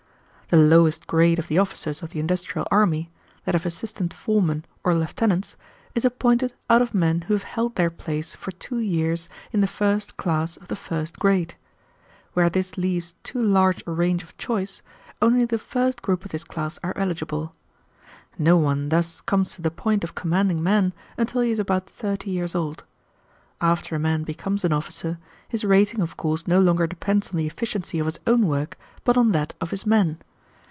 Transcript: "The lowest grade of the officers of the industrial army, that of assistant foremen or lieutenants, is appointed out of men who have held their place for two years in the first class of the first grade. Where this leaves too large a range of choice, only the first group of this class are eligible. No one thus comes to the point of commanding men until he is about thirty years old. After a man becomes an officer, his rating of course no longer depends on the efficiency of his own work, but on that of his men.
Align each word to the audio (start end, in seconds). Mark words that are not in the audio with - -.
"The 0.51 0.57
lowest 0.57 1.07
grade 1.07 1.39
of 1.39 1.47
the 1.47 1.57
officers 1.59 2.03
of 2.03 2.09
the 2.09 2.19
industrial 2.19 2.67
army, 2.69 3.09
that 3.45 3.55
of 3.55 3.65
assistant 3.65 4.13
foremen 4.13 4.65
or 4.83 4.93
lieutenants, 4.93 5.55
is 5.95 6.03
appointed 6.03 6.51
out 6.69 6.81
of 6.81 6.93
men 6.93 7.21
who 7.21 7.33
have 7.35 7.43
held 7.43 7.75
their 7.75 7.89
place 7.89 8.35
for 8.35 8.51
two 8.51 8.79
years 8.79 9.29
in 9.53 9.61
the 9.61 9.65
first 9.67 10.17
class 10.17 10.57
of 10.57 10.67
the 10.67 10.75
first 10.75 11.17
grade. 11.17 11.55
Where 12.33 12.49
this 12.49 12.77
leaves 12.77 13.13
too 13.23 13.39
large 13.41 13.81
a 13.87 13.91
range 13.91 14.23
of 14.23 14.37
choice, 14.37 14.81
only 15.21 15.45
the 15.45 15.57
first 15.57 16.01
group 16.01 16.25
of 16.25 16.31
this 16.31 16.43
class 16.43 16.77
are 16.83 16.97
eligible. 16.97 17.55
No 18.37 18.57
one 18.57 18.89
thus 18.89 19.21
comes 19.21 19.55
to 19.55 19.61
the 19.61 19.71
point 19.71 20.03
of 20.03 20.15
commanding 20.15 20.61
men 20.61 20.91
until 21.17 21.39
he 21.43 21.51
is 21.51 21.59
about 21.59 21.89
thirty 21.89 22.29
years 22.29 22.55
old. 22.55 22.83
After 23.61 23.95
a 23.95 23.99
man 23.99 24.23
becomes 24.25 24.65
an 24.65 24.73
officer, 24.73 25.17
his 25.47 25.63
rating 25.63 26.01
of 26.01 26.17
course 26.17 26.45
no 26.45 26.59
longer 26.59 26.87
depends 26.87 27.29
on 27.31 27.37
the 27.37 27.47
efficiency 27.47 27.99
of 27.99 28.05
his 28.05 28.19
own 28.27 28.47
work, 28.47 28.77
but 29.05 29.15
on 29.17 29.31
that 29.31 29.53
of 29.61 29.69
his 29.71 29.85
men. 29.85 30.17